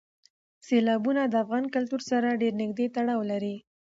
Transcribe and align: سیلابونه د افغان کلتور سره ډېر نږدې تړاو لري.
سیلابونه 0.65 1.21
د 1.27 1.33
افغان 1.43 1.65
کلتور 1.75 2.01
سره 2.11 2.39
ډېر 2.41 2.53
نږدې 2.61 2.85
تړاو 2.95 3.21
لري. 3.31 3.55